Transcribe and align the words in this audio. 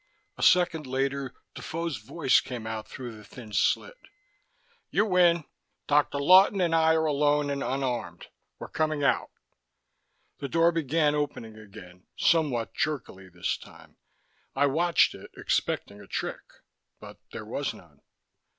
A 0.35 0.41
second 0.41 0.87
later, 0.87 1.35
Defoe's 1.53 1.97
voice 1.97 2.41
came 2.41 2.65
out 2.65 2.87
through 2.87 3.15
the 3.15 3.23
thin 3.23 3.53
slit. 3.53 3.99
"You 4.89 5.05
win. 5.05 5.43
Dr. 5.85 6.17
Lawton 6.17 6.59
and 6.59 6.73
I 6.73 6.95
are 6.95 7.05
alone 7.05 7.51
and 7.51 7.61
unarmed. 7.61 8.25
We're 8.57 8.69
coming 8.69 9.03
out." 9.03 9.29
The 10.39 10.49
door 10.49 10.71
began 10.71 11.13
opening 11.13 11.55
again, 11.55 12.07
somewhat 12.17 12.73
jerkily 12.73 13.29
this 13.29 13.59
time. 13.59 13.97
I 14.55 14.65
watched 14.65 15.13
it, 15.13 15.29
expecting 15.37 16.01
a 16.01 16.07
trick, 16.07 16.49
but 16.99 17.19
there 17.31 17.45
was 17.45 17.71
none. 17.71 18.01